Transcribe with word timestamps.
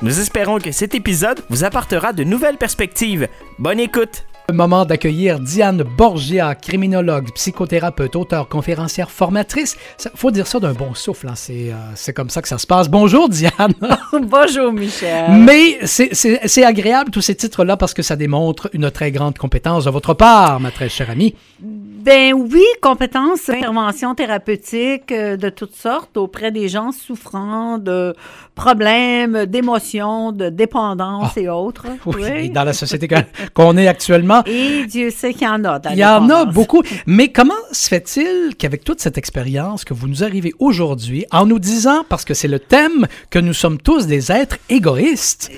Nous 0.00 0.20
espérons 0.20 0.58
que 0.58 0.72
cet 0.72 0.94
épisode 0.94 1.44
vous 1.50 1.64
apportera 1.64 2.12
de 2.12 2.24
nouvelles 2.24 2.56
perspectives. 2.56 3.28
Bonne 3.58 3.80
écoute! 3.80 4.24
Le 4.46 4.54
moment 4.54 4.84
d'accueillir 4.84 5.40
Diane 5.40 5.82
Borgia, 5.82 6.54
criminologue, 6.54 7.32
psychothérapeute, 7.34 8.14
auteure, 8.14 8.46
conférencière, 8.46 9.10
formatrice. 9.10 9.78
Il 10.04 10.10
faut 10.16 10.30
dire 10.30 10.46
ça 10.46 10.60
d'un 10.60 10.74
bon 10.74 10.92
souffle, 10.92 11.28
hein. 11.28 11.34
c'est, 11.34 11.72
euh, 11.72 12.12
comme 12.12 12.28
ça 12.28 12.42
que 12.42 12.48
ça 12.48 12.58
se 12.58 12.66
passe. 12.66 12.90
Bonjour 12.90 13.30
Diane! 13.30 13.72
Bonjour 14.12 14.70
Michel! 14.70 15.30
Mais 15.30 15.78
c'est, 15.86 16.62
agréable 16.62 17.10
tous 17.10 17.22
ces 17.22 17.34
titres-là 17.34 17.78
parce 17.78 17.94
que 17.94 18.02
ça 18.02 18.16
démontre 18.16 18.68
une 18.74 18.90
très 18.90 19.10
grande 19.12 19.38
compétence 19.38 19.86
de 19.86 19.90
votre 19.90 20.12
part, 20.12 20.60
ma 20.60 20.70
très 20.70 20.90
chère 20.90 21.08
amie. 21.08 21.34
Ben 21.60 22.34
oui, 22.34 22.64
compétences, 22.82 23.48
interventions 23.48 24.14
thérapeutiques 24.14 25.10
euh, 25.10 25.38
de 25.38 25.48
toutes 25.48 25.74
sortes 25.74 26.18
auprès 26.18 26.50
des 26.50 26.68
gens 26.68 26.92
souffrant 26.92 27.78
de 27.78 28.14
problèmes, 28.54 29.46
d'émotions, 29.46 30.30
de 30.30 30.50
dépendance 30.50 31.32
Ah. 31.34 31.40
et 31.40 31.48
autres. 31.48 31.86
Oui, 32.04 32.50
dans 32.50 32.64
la 32.64 32.74
société 32.74 33.08
qu'on 33.54 33.78
est 33.78 33.88
actuellement. 33.88 34.33
Et 34.46 34.86
Dieu 34.86 35.10
sait 35.10 35.32
qu'il 35.32 35.42
y 35.42 35.48
en 35.48 35.64
a. 35.64 35.78
dans 35.78 35.90
Il 35.90 35.98
y 35.98 36.04
en 36.04 36.28
a 36.30 36.44
beaucoup. 36.44 36.82
Mais 37.06 37.28
comment 37.28 37.54
se 37.72 37.88
fait-il 37.88 38.56
qu'avec 38.56 38.84
toute 38.84 39.00
cette 39.00 39.18
expérience 39.18 39.84
que 39.84 39.94
vous 39.94 40.08
nous 40.08 40.24
arrivez 40.24 40.52
aujourd'hui 40.58 41.26
en 41.30 41.46
nous 41.46 41.58
disant, 41.58 42.04
parce 42.08 42.24
que 42.24 42.34
c'est 42.34 42.48
le 42.48 42.58
thème, 42.58 43.06
que 43.30 43.38
nous 43.38 43.54
sommes 43.54 43.78
tous 43.78 44.06
des 44.06 44.32
êtres 44.32 44.58
égoïstes? 44.68 45.50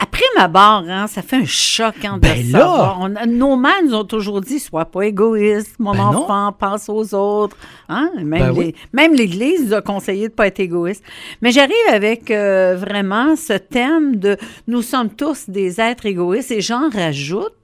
Après 0.00 0.24
ma 0.36 0.48
barre, 0.48 0.84
hein, 0.88 1.06
ça 1.06 1.22
fait 1.22 1.36
un 1.36 1.44
choc 1.44 1.94
hein, 2.04 2.16
de 2.16 2.20
Ben 2.20 2.50
là! 2.50 2.96
On 2.98 3.08
nos 3.26 3.56
mères 3.56 3.82
nous 3.84 3.94
ont 3.94 4.04
toujours 4.04 4.40
dit 4.40 4.58
sois 4.58 4.84
pas 4.84 5.02
égoïste, 5.02 5.76
mon 5.78 5.92
Ben 5.92 5.98
non. 5.98 6.24
enfant, 6.24 6.52
pense 6.58 6.88
aux 6.88 7.14
autres. 7.14 7.56
Hein? 7.88 8.10
Même 8.16 8.54
Ben 8.54 8.54
oui. 8.56 8.74
l'Église 9.14 9.66
nous 9.66 9.74
a 9.74 9.82
conseillé 9.82 10.28
de 10.28 10.32
pas 10.32 10.46
être 10.46 10.60
égoïste. 10.60 11.04
Mais 11.40 11.50
j'arrive 11.50 11.74
avec 11.88 12.30
euh, 12.30 12.76
vraiment 12.76 13.36
ce 13.36 13.54
thème 13.54 14.16
de 14.16 14.36
nous 14.66 14.82
sommes 14.82 15.10
tous 15.10 15.48
des 15.48 15.80
êtres 15.80 16.06
égoïstes 16.06 16.50
et 16.50 16.60
j'en 16.60 16.88
rajoute 16.90 17.54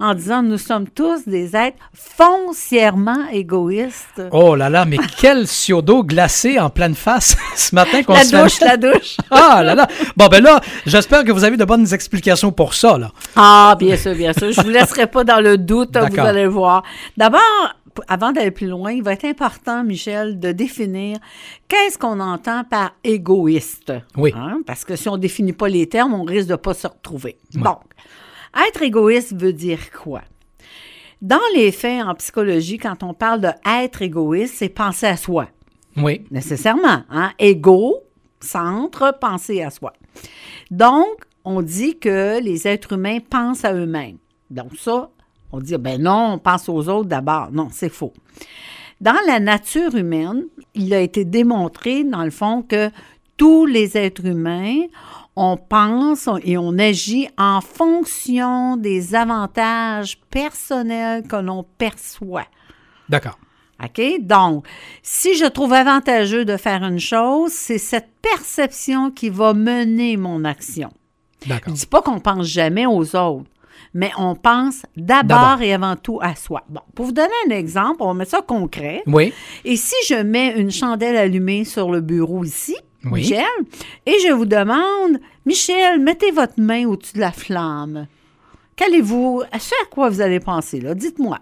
en 0.00 0.14
disant 0.14 0.42
nous 0.42 0.58
sommes 0.58 0.88
tous 0.88 1.26
des 1.26 1.54
êtres 1.56 1.78
foncièrement 1.94 3.28
égoïstes. 3.32 4.22
Oh 4.30 4.54
là 4.54 4.68
là, 4.68 4.84
mais 4.84 4.98
quel 5.18 5.46
d'eau 5.82 6.04
glacé 6.04 6.58
en 6.58 6.70
pleine 6.70 6.94
face 6.94 7.36
ce 7.56 7.74
matin 7.74 8.02
qu'on 8.02 8.14
la 8.14 8.24
se 8.24 8.30
fait- 8.36 8.42
douche, 8.42 8.60
la 8.60 8.76
douche. 8.76 9.16
Ah 9.30 9.62
là 9.62 9.74
là. 9.74 9.86
Bon 10.16 10.26
ben 10.28 10.42
là, 10.42 10.60
j'espère 10.86 11.24
que 11.24 11.32
vous 11.32 11.44
avez 11.44 11.56
de 11.56 11.64
bonnes 11.64 11.92
explications 11.92 12.52
pour 12.52 12.74
ça 12.74 12.98
là. 12.98 13.10
Ah, 13.36 13.76
bien 13.78 13.96
sûr, 13.96 14.14
bien 14.14 14.32
sûr. 14.32 14.52
Je 14.52 14.60
vous 14.60 14.68
laisserai 14.68 15.06
pas 15.06 15.24
dans 15.24 15.40
le 15.40 15.56
doute, 15.58 15.96
vous 15.96 16.20
allez 16.20 16.46
voir. 16.46 16.82
D'abord, 17.16 17.40
avant 18.08 18.32
d'aller 18.32 18.50
plus 18.50 18.66
loin, 18.66 18.92
il 18.92 19.02
va 19.02 19.12
être 19.12 19.24
important, 19.24 19.84
Michel, 19.84 20.38
de 20.40 20.52
définir 20.52 21.18
qu'est-ce 21.68 21.98
qu'on 21.98 22.20
entend 22.20 22.64
par 22.64 22.92
égoïste. 23.04 23.92
Oui. 24.16 24.32
Hein? 24.36 24.60
Parce 24.66 24.84
que 24.84 24.96
si 24.96 25.08
on 25.08 25.16
définit 25.16 25.52
pas 25.52 25.68
les 25.68 25.88
termes, 25.88 26.14
on 26.14 26.24
risque 26.24 26.48
de 26.48 26.56
pas 26.56 26.74
se 26.74 26.86
retrouver. 26.86 27.36
Donc, 27.54 27.80
être 28.68 28.82
égoïste 28.82 29.34
veut 29.34 29.52
dire 29.52 29.90
quoi? 29.90 30.22
Dans 31.20 31.40
les 31.54 31.70
faits, 31.70 32.02
en 32.04 32.14
psychologie, 32.14 32.78
quand 32.78 33.02
on 33.02 33.14
parle 33.14 33.40
de 33.40 33.50
être 33.64 34.02
égoïste, 34.02 34.54
c'est 34.56 34.68
penser 34.68 35.06
à 35.06 35.16
soi 35.16 35.48
Oui. 35.96 36.22
nécessairement. 36.30 37.04
Hein? 37.10 37.30
Égo, 37.38 37.98
centre, 38.40 39.16
penser 39.20 39.62
à 39.62 39.70
soi. 39.70 39.92
Donc, 40.70 41.24
on 41.44 41.62
dit 41.62 41.98
que 41.98 42.40
les 42.42 42.66
êtres 42.66 42.92
humains 42.92 43.18
pensent 43.20 43.64
à 43.64 43.72
eux-mêmes. 43.72 44.18
Donc 44.50 44.76
ça, 44.76 45.10
on 45.52 45.60
dit, 45.60 45.76
ben 45.78 46.00
non, 46.02 46.32
on 46.34 46.38
pense 46.38 46.68
aux 46.68 46.88
autres 46.88 47.08
d'abord. 47.08 47.50
Non, 47.52 47.68
c'est 47.70 47.88
faux. 47.88 48.12
Dans 49.00 49.16
la 49.26 49.40
nature 49.40 49.94
humaine, 49.94 50.44
il 50.74 50.92
a 50.94 51.00
été 51.00 51.24
démontré, 51.24 52.04
dans 52.04 52.22
le 52.24 52.30
fond, 52.30 52.62
que 52.62 52.90
tous 53.36 53.66
les 53.66 53.96
êtres 53.96 54.26
humains, 54.26 54.82
on 55.36 55.56
pense 55.56 56.28
et 56.44 56.58
on 56.58 56.78
agit 56.78 57.28
en 57.38 57.60
fonction 57.60 58.76
des 58.76 59.14
avantages 59.14 60.18
personnels 60.30 61.26
que 61.26 61.36
l'on 61.36 61.64
perçoit. 61.78 62.46
D'accord. 63.08 63.38
OK? 63.82 64.00
Donc, 64.20 64.66
si 65.02 65.34
je 65.34 65.46
trouve 65.46 65.72
avantageux 65.72 66.44
de 66.44 66.56
faire 66.56 66.84
une 66.84 67.00
chose, 67.00 67.52
c'est 67.52 67.78
cette 67.78 68.10
perception 68.20 69.10
qui 69.10 69.28
va 69.30 69.54
mener 69.54 70.16
mon 70.16 70.44
action. 70.44 70.90
Je 71.42 71.48
D'accord. 71.48 71.72
ne 71.72 71.78
dis 71.78 71.86
pas 71.86 72.02
qu'on 72.02 72.20
pense 72.20 72.46
jamais 72.46 72.86
aux 72.86 73.16
autres, 73.16 73.50
mais 73.94 74.12
on 74.16 74.36
pense 74.36 74.82
d'abord 74.96 75.38
D'abord. 75.40 75.62
et 75.62 75.72
avant 75.72 75.96
tout 75.96 76.18
à 76.22 76.36
soi. 76.36 76.62
Bon, 76.68 76.80
pour 76.94 77.06
vous 77.06 77.12
donner 77.12 77.32
un 77.48 77.50
exemple, 77.50 77.96
on 78.00 78.08
va 78.08 78.14
mettre 78.14 78.30
ça 78.30 78.42
concret. 78.42 79.02
Oui. 79.06 79.32
Et 79.64 79.76
si 79.76 79.96
je 80.08 80.14
mets 80.22 80.54
une 80.56 80.70
chandelle 80.70 81.16
allumée 81.16 81.64
sur 81.64 81.90
le 81.90 82.00
bureau 82.00 82.44
ici, 82.44 82.76
Oui. 83.04 83.20
Michel, 83.20 83.46
et 84.06 84.16
je 84.26 84.32
vous 84.32 84.46
demande, 84.46 85.18
Michel, 85.46 86.00
mettez 86.00 86.30
votre 86.30 86.58
main 86.58 86.86
au-dessus 86.86 87.14
de 87.14 87.20
la 87.20 87.32
flamme. 87.32 88.06
Qu'allez-vous, 88.74 89.42
à 89.52 89.58
ce 89.58 89.74
à 89.82 89.86
quoi 89.90 90.08
vous 90.08 90.22
allez 90.22 90.40
penser, 90.40 90.80
là? 90.80 90.94
Dites-moi. 90.94 91.38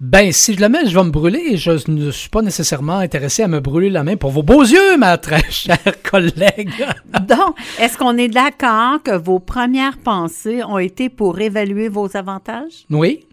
Ben 0.00 0.30
si 0.32 0.54
je 0.54 0.60
le 0.60 0.68
mets, 0.68 0.86
je 0.86 0.94
vais 0.94 1.04
me 1.04 1.10
brûler 1.10 1.42
et 1.52 1.56
je 1.56 1.90
ne 1.90 2.10
suis 2.10 2.28
pas 2.28 2.42
nécessairement 2.42 2.98
intéressé 2.98 3.42
à 3.42 3.48
me 3.48 3.60
brûler 3.60 3.88
la 3.88 4.04
main 4.04 4.16
pour 4.16 4.30
vos 4.32 4.42
beaux 4.42 4.62
yeux, 4.62 4.98
ma 4.98 5.16
très 5.16 5.42
chère 5.50 5.78
collègue. 6.02 6.70
Donc, 7.26 7.56
est-ce 7.80 7.96
qu'on 7.96 8.18
est 8.18 8.28
d'accord 8.28 9.02
que 9.02 9.16
vos 9.16 9.38
premières 9.38 9.96
pensées 9.98 10.62
ont 10.62 10.78
été 10.78 11.08
pour 11.08 11.40
évaluer 11.40 11.88
vos 11.88 12.16
avantages? 12.16 12.84
Oui. 12.90 13.26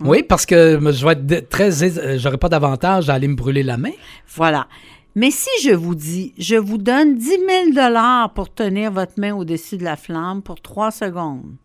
Oui, 0.00 0.22
parce 0.22 0.46
que 0.46 0.78
je 0.92 1.06
vais 1.06 1.12
être 1.12 1.48
très, 1.48 1.70
j'aurais 2.18 2.38
pas 2.38 2.48
d'avantage 2.48 3.10
à 3.10 3.14
aller 3.14 3.26
me 3.26 3.34
brûler 3.34 3.62
la 3.64 3.78
main. 3.78 3.90
Voilà. 4.34 4.68
Mais 5.20 5.32
si 5.32 5.48
je 5.64 5.72
vous 5.72 5.96
dis, 5.96 6.32
je 6.38 6.54
vous 6.54 6.78
donne 6.78 7.16
10 7.16 7.28
000 7.74 7.92
pour 8.36 8.54
tenir 8.54 8.92
votre 8.92 9.14
main 9.16 9.34
au-dessus 9.34 9.76
de 9.76 9.82
la 9.82 9.96
flamme 9.96 10.42
pour 10.42 10.60
trois 10.60 10.92
secondes, 10.92 11.56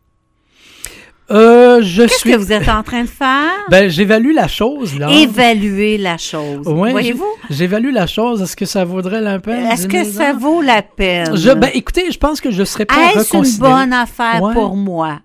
Euh, 1.29 1.79
je 1.83 2.01
qu'est-ce 2.01 2.19
suis. 2.19 2.31
que 2.31 2.35
vous 2.37 2.51
êtes 2.51 2.67
en 2.67 2.81
train 2.81 3.03
de 3.03 3.07
faire? 3.09 3.51
Ben 3.69 3.89
j'évalue 3.89 4.33
la 4.33 4.47
chose 4.47 4.97
là. 4.97 5.07
Évaluer 5.11 5.99
la 5.99 6.17
chose. 6.17 6.65
Voyez-vous? 6.65 7.23
J'évalue 7.51 7.93
la 7.93 8.07
chose. 8.07 8.41
Est-ce 8.41 8.55
que 8.57 8.65
ça 8.65 8.83
vaudrait 8.85 9.21
la 9.21 9.37
peine? 9.39 9.67
Est-ce 9.67 9.87
que 9.87 10.03
10 10.03 10.11
000 10.13 10.17
ça 10.25 10.33
vaut 10.33 10.61
la 10.63 10.81
peine? 10.81 11.35
Je, 11.35 11.51
ben, 11.51 11.69
écoutez, 11.75 12.11
je 12.11 12.17
pense 12.17 12.41
que 12.41 12.49
je 12.49 12.63
serais 12.63 12.87
à 12.89 13.19
Est-ce 13.19 13.37
une 13.37 13.57
bonne 13.59 13.93
affaire 13.93 14.41
Ouais. 14.41 14.53
pour 14.55 14.75
moi? 14.75 15.19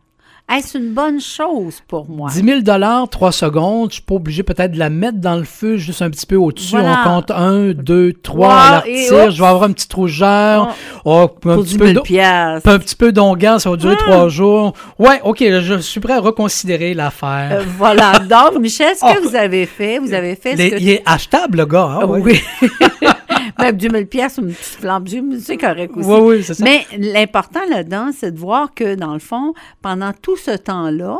Est-ce 0.50 0.78
une 0.78 0.94
bonne 0.94 1.20
chose 1.20 1.82
pour 1.86 2.08
moi? 2.08 2.30
10 2.30 2.42
000 2.42 3.06
3 3.10 3.32
secondes, 3.32 3.90
je 3.90 3.94
suis 3.96 4.02
pas 4.02 4.14
obligé 4.14 4.42
peut-être 4.42 4.72
de 4.72 4.78
la 4.78 4.88
mettre 4.88 5.18
dans 5.18 5.36
le 5.36 5.44
feu 5.44 5.76
juste 5.76 6.00
un 6.00 6.08
petit 6.08 6.24
peu 6.24 6.36
au-dessus. 6.36 6.70
Voilà. 6.70 7.02
On 7.06 7.16
compte 7.16 7.30
1, 7.30 7.72
2, 7.74 8.14
3, 8.22 8.38
Wow, 8.38 8.44
on 8.46 8.56
la 8.70 8.78
retire. 8.80 9.30
Je 9.30 9.42
vais 9.42 9.46
avoir 9.48 9.62
un 9.64 9.72
petit 9.72 9.86
rougeur. 9.94 10.74
Oh, 11.04 11.18
un, 11.18 11.26
Pour 11.28 11.56
petit 11.56 11.72
10 11.72 11.78
peu 11.78 11.84
000 11.84 11.94
d'eau- 11.96 12.02
piastres. 12.02 12.68
un 12.68 12.78
petit 12.78 12.96
peu 12.96 13.12
d'onguent, 13.12 13.58
ça 13.58 13.68
va 13.68 13.76
durer 13.76 13.96
Ah. 14.00 14.04
trois 14.04 14.28
jours. 14.30 14.72
Ouais, 14.98 15.20
OK, 15.22 15.38
je 15.40 15.78
suis 15.80 16.00
prêt 16.00 16.14
à 16.14 16.20
reconsidérer 16.20 16.94
l'affaire. 16.94 17.58
Euh, 17.60 17.64
voilà. 17.76 18.12
Donc, 18.20 18.58
Michel, 18.60 18.94
ce 18.96 19.00
que 19.02 19.18
Oh. 19.22 19.28
vous 19.28 19.36
avez 19.36 19.66
fait, 19.66 19.98
vous 19.98 20.14
avez 20.14 20.34
fait 20.34 20.52
ce 20.52 20.56
Les- 20.62 20.70
que 20.70 20.76
Il 20.76 20.88
est 20.88 21.02
achetable, 21.04 21.58
le 21.58 21.66
gars. 21.66 21.98
hein, 22.00 22.06
ouais. 22.06 22.20
Oui. 22.22 22.40
Même 23.58 23.76
10 23.76 23.88
000 23.90 24.04
piastres, 24.06 24.40
une 24.40 24.52
petite 24.52 25.40
c'est 25.44 25.56
correct 25.56 25.92
aussi. 25.96 26.08
Oui, 26.08 26.18
oui, 26.20 26.42
c'est 26.44 26.54
ça. 26.54 26.64
Mais 26.64 26.86
l'important 26.96 27.60
là-dedans, 27.68 28.10
c'est 28.16 28.30
de 28.32 28.38
voir 28.38 28.72
que, 28.74 28.94
dans 28.94 29.12
le 29.14 29.18
fond, 29.18 29.52
pendant 29.82 30.12
tout 30.12 30.36
ce 30.38 30.56
temps-là, 30.56 31.18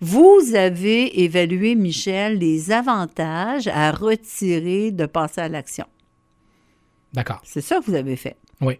vous 0.00 0.54
avez 0.54 1.22
évalué, 1.22 1.74
Michel, 1.74 2.38
les 2.38 2.72
avantages 2.72 3.68
à 3.68 3.90
retirer 3.92 4.90
de 4.90 5.06
passer 5.06 5.42
à 5.42 5.48
l'action. 5.48 5.86
D'accord. 7.12 7.40
C'est 7.44 7.60
ça 7.60 7.80
que 7.80 7.84
vous 7.84 7.94
avez 7.94 8.16
fait. 8.16 8.36
Oui. 8.60 8.78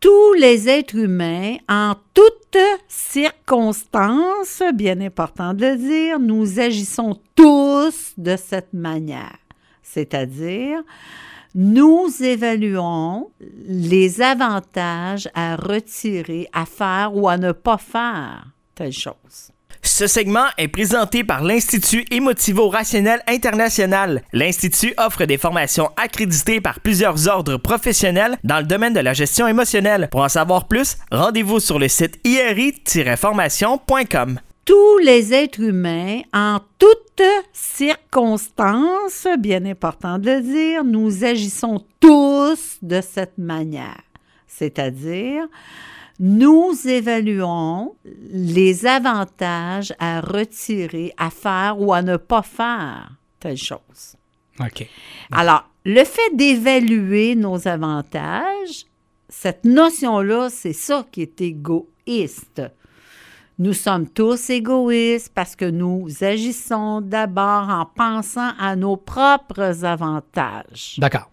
Tous 0.00 0.32
les 0.34 0.68
êtres 0.68 0.96
humains, 0.96 1.56
en 1.68 1.94
toutes 2.14 2.56
circonstances, 2.88 4.62
bien 4.74 5.00
important 5.00 5.52
de 5.52 5.66
le 5.66 5.76
dire, 5.76 6.18
nous 6.18 6.58
agissons 6.58 7.20
tous 7.34 8.14
de 8.16 8.36
cette 8.36 8.72
manière. 8.72 9.36
C'est-à-dire, 9.82 10.82
nous 11.54 12.08
évaluons 12.20 13.30
les 13.66 14.22
avantages 14.22 15.28
à 15.34 15.56
retirer, 15.56 16.48
à 16.52 16.66
faire 16.66 17.14
ou 17.14 17.28
à 17.28 17.38
ne 17.38 17.52
pas 17.52 17.78
faire 17.78 18.46
telle 18.74 18.92
chose. 18.92 19.52
Ce 19.82 20.06
segment 20.06 20.44
est 20.58 20.68
présenté 20.68 21.24
par 21.24 21.42
l'Institut 21.42 22.04
Émotivo-Rationnel 22.10 23.22
International. 23.26 24.22
L'Institut 24.32 24.92
offre 24.98 25.24
des 25.24 25.38
formations 25.38 25.90
accréditées 25.96 26.60
par 26.60 26.80
plusieurs 26.80 27.28
ordres 27.28 27.56
professionnels 27.56 28.36
dans 28.44 28.58
le 28.58 28.64
domaine 28.64 28.92
de 28.94 29.00
la 29.00 29.14
gestion 29.14 29.46
émotionnelle. 29.46 30.08
Pour 30.10 30.22
en 30.22 30.28
savoir 30.28 30.68
plus, 30.68 30.98
rendez-vous 31.10 31.60
sur 31.60 31.78
le 31.78 31.88
site 31.88 32.20
iri-formation.com. 32.24 34.40
Tous 34.64 34.98
les 34.98 35.32
êtres 35.32 35.60
humains, 35.60 36.20
en 36.32 36.60
toutes 36.78 37.22
circonstances, 37.52 39.26
bien 39.38 39.64
important 39.64 40.18
de 40.18 40.30
le 40.30 40.40
dire, 40.42 40.84
nous 40.84 41.24
agissons 41.24 41.84
tous 41.98 42.78
de 42.82 43.00
cette 43.00 43.38
manière. 43.38 44.02
C'est-à-dire, 44.46 45.46
nous 46.18 46.72
évaluons 46.86 47.94
les 48.04 48.84
avantages 48.86 49.94
à 49.98 50.20
retirer, 50.20 51.14
à 51.16 51.30
faire 51.30 51.80
ou 51.80 51.92
à 51.94 52.02
ne 52.02 52.18
pas 52.18 52.42
faire 52.42 53.10
telle 53.40 53.56
chose. 53.56 54.16
OK. 54.60 54.86
Alors, 55.32 55.64
le 55.84 56.04
fait 56.04 56.34
d'évaluer 56.34 57.34
nos 57.36 57.66
avantages, 57.66 58.84
cette 59.30 59.64
notion-là, 59.64 60.50
c'est 60.50 60.74
ça 60.74 61.06
qui 61.10 61.22
est 61.22 61.40
égoïste. 61.40 62.62
Nous 63.60 63.74
sommes 63.74 64.08
tous 64.08 64.48
égoïstes 64.48 65.32
parce 65.34 65.54
que 65.54 65.66
nous 65.66 66.08
agissons 66.22 67.02
d'abord 67.02 67.68
en 67.68 67.84
pensant 67.84 68.52
à 68.58 68.74
nos 68.74 68.96
propres 68.96 69.84
avantages. 69.84 70.94
D'accord. 70.96 71.28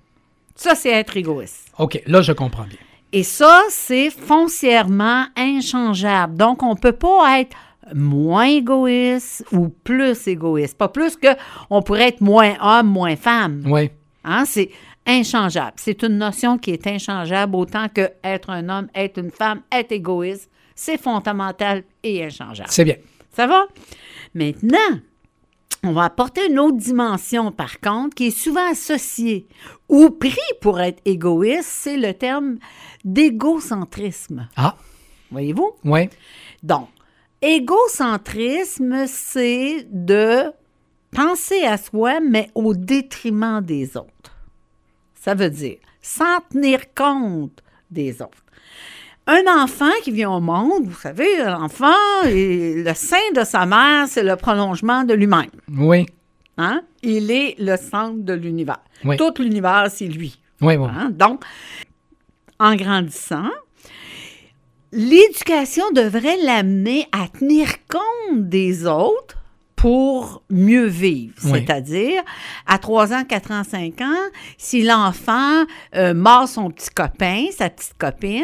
Ça, 0.53 0.75
c'est 0.75 0.89
être 0.89 1.15
égoïste. 1.15 1.71
OK, 1.77 2.03
là, 2.05 2.21
je 2.21 2.33
comprends 2.33 2.65
bien. 2.65 2.79
Et 3.13 3.23
ça, 3.23 3.61
c'est 3.69 4.09
foncièrement 4.09 5.27
inchangeable. 5.37 6.35
Donc, 6.35 6.63
on 6.63 6.71
ne 6.71 6.79
peut 6.79 6.91
pas 6.91 7.39
être 7.39 7.55
moins 7.95 8.47
égoïste 8.47 9.45
ou 9.53 9.69
plus 9.69 10.27
égoïste. 10.27 10.77
Pas 10.77 10.89
plus 10.89 11.15
que 11.15 11.29
on 11.69 11.81
pourrait 11.81 12.09
être 12.09 12.19
moins 12.19 12.55
homme, 12.59 12.87
moins 12.87 13.15
femme. 13.15 13.63
Oui. 13.67 13.89
Hein, 14.25 14.43
C'est 14.43 14.69
inchangeable. 15.07 15.73
C'est 15.77 16.03
une 16.03 16.17
notion 16.17 16.57
qui 16.57 16.71
est 16.71 16.85
inchangeable 16.87 17.55
autant 17.55 17.87
que 17.89 18.09
être 18.23 18.49
un 18.49 18.67
homme, 18.69 18.87
être 18.93 19.17
une 19.19 19.31
femme, 19.31 19.61
être 19.71 19.91
égoïste. 19.91 20.49
C'est 20.75 20.97
fondamental 21.01 21.83
et 22.03 22.23
inchangeable. 22.23 22.69
C'est 22.71 22.85
bien. 22.85 22.97
Ça 23.33 23.47
va? 23.47 23.65
Maintenant, 24.35 24.99
on 25.83 25.91
va 25.93 26.03
apporter 26.05 26.47
une 26.49 26.59
autre 26.59 26.77
dimension, 26.77 27.51
par 27.51 27.79
contre, 27.79 28.15
qui 28.15 28.27
est 28.27 28.31
souvent 28.31 28.69
associée 28.71 29.47
ou 29.89 30.09
pris 30.09 30.35
pour 30.61 30.79
être 30.79 31.01
égoïste, 31.05 31.63
c'est 31.69 31.97
le 31.97 32.13
terme 32.13 32.57
d'égocentrisme. 33.05 34.47
Ah, 34.55 34.75
Voyez-vous? 35.31 35.71
oui. 35.85 36.09
Donc, 36.63 36.89
égocentrisme, 37.41 39.05
c'est 39.07 39.87
de 39.91 40.51
penser 41.11 41.63
à 41.63 41.77
soi, 41.77 42.19
mais 42.19 42.49
au 42.55 42.73
détriment 42.73 43.61
des 43.61 43.95
autres. 43.97 44.07
Ça 45.27 45.33
veut 45.33 45.49
dire 45.49 45.75
sans 46.01 46.39
tenir 46.49 46.93
compte 46.95 47.61
des 47.91 48.21
autres. 48.21 48.45
Un 49.27 49.43
enfant 49.61 49.91
qui 50.01 50.11
vient 50.11 50.31
au 50.31 50.39
monde, 50.39 50.85
vous 50.85 50.97
savez, 50.97 51.43
l'enfant, 51.43 51.91
le 52.23 52.93
sein 52.93 53.17
de 53.35 53.43
sa 53.43 53.65
mère, 53.65 54.07
c'est 54.07 54.23
le 54.23 54.37
prolongement 54.37 55.03
de 55.03 55.13
lui-même. 55.13 55.51
Oui. 55.77 56.05
Hein? 56.57 56.81
Il 57.03 57.29
est 57.29 57.55
le 57.59 57.75
centre 57.75 58.23
de 58.23 58.31
l'univers. 58.31 58.79
Oui. 59.03 59.17
Tout 59.17 59.33
l'univers, 59.39 59.87
c'est 59.89 60.07
lui. 60.07 60.39
Oui, 60.61 60.77
oui. 60.77 60.87
Hein? 60.89 61.09
Donc, 61.09 61.43
en 62.57 62.77
grandissant, 62.77 63.49
l'éducation 64.93 65.91
devrait 65.91 66.37
l'amener 66.41 67.05
à 67.11 67.27
tenir 67.27 67.67
compte 67.89 68.47
des 68.47 68.85
autres 68.85 69.35
pour 69.77 70.41
mieux 70.49 70.87
vivre. 70.87 71.35
Oui. 71.45 71.63
C'est-à-dire, 71.63 72.23
à 72.65 72.79
3 72.79 73.13
ans, 73.13 73.23
4 73.23 73.51
ans, 73.51 73.63
5 73.63 74.01
ans, 74.01 74.25
si 74.57 74.81
l'enfant 74.81 75.65
euh, 75.95 76.15
mord 76.15 76.47
son 76.47 76.71
petit 76.71 76.89
copain, 76.89 77.45
sa 77.55 77.69
petite 77.69 77.93
copine, 77.95 78.43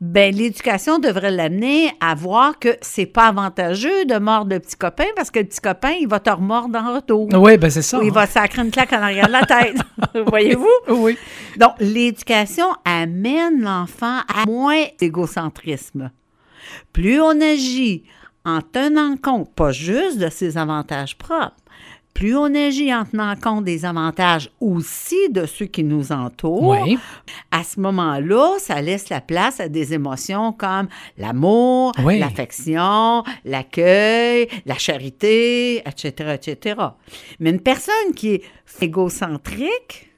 ben 0.00 0.32
l'éducation 0.32 1.00
devrait 1.00 1.32
l'amener 1.32 1.90
à 2.00 2.14
voir 2.14 2.60
que 2.60 2.76
c'est 2.80 3.06
pas 3.06 3.26
avantageux 3.26 4.04
de 4.04 4.18
mordre 4.18 4.54
le 4.54 4.60
petit 4.60 4.76
copain 4.76 5.06
parce 5.16 5.32
que 5.32 5.40
le 5.40 5.46
petit 5.46 5.60
copain, 5.60 5.94
il 6.00 6.06
va 6.06 6.20
te 6.20 6.30
remordre 6.30 6.78
en 6.78 6.94
retour. 6.94 7.28
Oui, 7.34 7.58
ben 7.58 7.70
c'est 7.70 7.82
ça. 7.82 7.98
Ou 7.98 8.02
il 8.02 8.10
hein. 8.10 8.12
va 8.12 8.26
sacrer 8.28 8.62
une 8.62 8.70
claque 8.70 8.92
en 8.92 9.02
arrière 9.02 9.26
de 9.26 9.32
la 9.32 9.44
tête. 9.44 9.78
Voyez-vous? 10.28 10.66
Oui. 10.90 11.18
Donc, 11.56 11.72
l'éducation 11.80 12.66
amène 12.84 13.62
l'enfant 13.62 14.20
à 14.32 14.46
moins 14.46 14.84
d'égocentrisme. 15.00 16.12
Plus 16.92 17.20
on 17.20 17.40
agit 17.40 18.04
en 18.48 18.60
tenant 18.62 19.16
compte, 19.16 19.52
pas 19.54 19.72
juste 19.72 20.18
de 20.18 20.28
ses 20.28 20.56
avantages 20.56 21.16
propres, 21.18 21.52
plus 22.14 22.36
on 22.36 22.52
agit 22.54 22.92
en 22.92 23.04
tenant 23.04 23.36
compte 23.36 23.64
des 23.64 23.84
avantages 23.84 24.50
aussi 24.60 25.28
de 25.30 25.46
ceux 25.46 25.66
qui 25.66 25.84
nous 25.84 26.10
entourent, 26.10 26.76
Oui. 26.84 26.98
à 27.52 27.62
ce 27.62 27.78
moment-là, 27.78 28.54
ça 28.58 28.80
laisse 28.80 29.08
la 29.08 29.20
place 29.20 29.60
à 29.60 29.68
des 29.68 29.94
émotions 29.94 30.52
comme 30.52 30.88
l'amour, 31.16 31.92
Oui. 32.04 32.18
l'affection, 32.18 33.22
l'accueil, 33.44 34.48
la 34.66 34.76
charité, 34.78 35.78
etc., 35.86 36.34
etc. 36.34 36.80
Mais 37.38 37.50
une 37.50 37.60
personne 37.60 38.12
qui 38.16 38.30
est 38.34 38.42
égocentrique, 38.80 40.10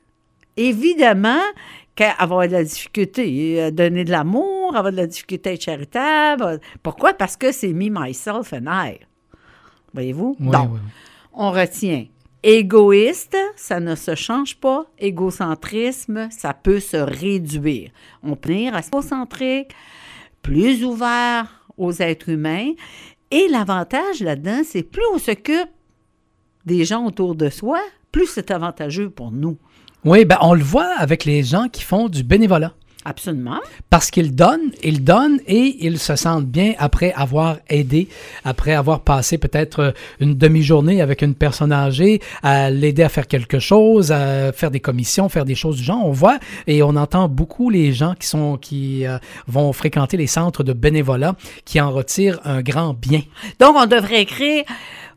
évidemment 0.56 1.43
qu'elle 1.97 2.09
va 2.09 2.15
avoir 2.23 2.47
de 2.47 2.53
la 2.53 2.65
difficulté 2.65 3.61
à 3.61 3.71
donner 3.71 4.05
de 4.05 4.11
l'amour, 4.11 4.60
avoir 4.78 4.93
de 4.93 4.96
la 4.99 5.06
difficulté 5.06 5.50
à 5.50 5.52
être 5.55 5.62
charitable. 5.62 6.61
Pourquoi? 6.82 7.14
Parce 7.14 7.37
que 7.37 7.52
c'est 7.52 7.72
me, 7.72 7.88
myself 7.90 8.52
and 8.52 8.67
I. 8.69 9.00
Voyez-vous? 9.93 10.37
Oui, 10.40 10.50
Donc, 10.50 10.70
oui, 10.72 10.78
oui. 10.84 10.90
on 11.34 11.50
retient 11.50 12.06
égoïste, 12.43 13.37
ça 13.56 13.81
ne 13.81 13.94
se 13.94 14.14
change 14.14 14.56
pas. 14.56 14.87
Égocentrisme, 14.99 16.28
ça 16.31 16.54
peut 16.54 16.80
se 16.80 16.97
réduire. 16.97 17.90
On 18.23 18.37
peut 18.37 18.50
venir 18.52 18.75
à 18.75 18.80
égocentrique, 18.80 19.73
plus 20.42 20.85
ouvert 20.85 21.66
aux 21.76 21.92
êtres 21.92 22.30
humains. 22.30 22.73
Et 23.30 23.47
l'avantage 23.49 24.21
là-dedans, 24.21 24.62
c'est 24.64 24.83
plus 24.83 25.02
on 25.14 25.18
s'occupe 25.18 25.68
des 26.66 26.85
gens 26.85 27.04
autour 27.06 27.35
de 27.35 27.49
soi, 27.49 27.80
plus 28.12 28.26
c'est 28.26 28.50
avantageux 28.50 29.11
pour 29.11 29.30
nous. 29.33 29.56
Oui, 30.04 30.25
ben 30.25 30.38
on 30.40 30.54
le 30.54 30.62
voit 30.62 30.95
avec 30.97 31.25
les 31.25 31.42
gens 31.42 31.68
qui 31.68 31.83
font 31.83 32.09
du 32.09 32.23
bénévolat. 32.25 32.75
Absolument. 33.07 33.61
Parce 33.88 34.11
qu'ils 34.11 34.35
donnent, 34.35 34.73
ils 34.83 35.02
donnent 35.02 35.40
et 35.47 35.76
ils 35.80 35.99
se 35.99 36.16
sentent 36.16 36.45
bien 36.45 36.75
après 36.78 37.12
avoir 37.12 37.57
aidé, 37.71 38.09
après 38.45 38.75
avoir 38.75 39.00
passé 39.00 39.38
peut-être 39.38 39.80
euh, 39.80 39.92
une 40.21 40.35
demi-journée 40.35 41.00
avec 41.00 41.23
une 41.23 41.35
personne 41.35 41.73
âgée, 41.73 42.21
à 42.42 42.69
l'aider 42.69 43.02
à 43.02 43.09
faire 43.09 43.26
quelque 43.26 43.59
chose, 43.59 44.12
à 44.12 44.52
faire 44.52 44.71
des 44.71 44.80
commissions, 44.80 45.30
faire 45.30 45.47
des 45.47 45.54
choses 45.54 45.78
du 45.78 45.83
genre. 45.83 46.04
On 46.04 46.12
voit 46.12 46.38
et 46.66 46.83
on 46.83 46.90
entend 46.90 47.26
beaucoup 47.28 47.71
les 47.71 47.95
gens 47.95 48.14
qui 48.14 48.26
sont 48.26 48.59
qui 48.59 49.07
euh, 49.07 49.16
vont 49.47 49.73
fréquenter 49.73 50.19
les 50.19 50.26
centres 50.26 50.62
de 50.62 50.75
bénévolat 50.75 51.37
qui 51.64 51.80
en 51.80 51.90
retirent 51.92 52.40
un 52.45 52.61
grand 52.61 52.92
bien. 52.92 53.23
Donc, 53.59 53.76
on 53.78 53.87
devrait 53.87 54.23
écrire 54.23 54.64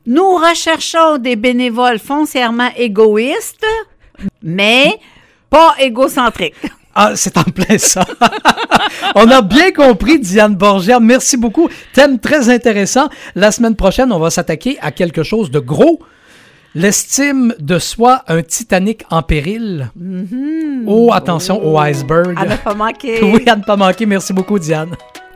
Nous 0.05 0.35
recherchons 0.37 1.17
des 1.17 1.35
bénévoles 1.35 1.99
foncièrement 1.99 2.69
égoïstes, 2.77 3.65
mais 4.41 4.97
pas 5.49 5.75
égocentriques. 5.79 6.55
Ah, 6.95 7.13
c'est 7.15 7.37
en 7.37 7.43
plein 7.43 7.77
ça. 7.77 8.05
on 9.15 9.29
a 9.29 9.41
bien 9.41 9.71
compris, 9.71 10.19
Diane 10.19 10.55
Borgia. 10.55 10.99
Merci 10.99 11.37
beaucoup. 11.37 11.69
Thème 11.93 12.19
très 12.19 12.49
intéressant. 12.49 13.09
La 13.35 13.51
semaine 13.51 13.75
prochaine, 13.75 14.11
on 14.11 14.19
va 14.19 14.29
s'attaquer 14.29 14.77
à 14.81 14.91
quelque 14.91 15.23
chose 15.23 15.49
de 15.49 15.59
gros. 15.59 15.99
L'estime 16.75 17.53
de 17.59 17.77
soi, 17.77 18.23
un 18.27 18.41
Titanic 18.41 19.03
en 19.11 19.21
péril. 19.21 19.91
Oh, 20.87 21.11
attention 21.13 21.63
au 21.63 21.77
iceberg. 21.77 22.35
À 22.37 22.45
ne 22.45 22.55
pas 22.55 22.73
manquer. 22.73 23.19
Oui, 23.23 23.43
à 23.47 23.55
ne 23.55 23.63
pas 23.63 23.75
manquer. 23.75 24.05
Merci 24.05 24.33
beaucoup, 24.33 24.57
Diane. 24.57 24.95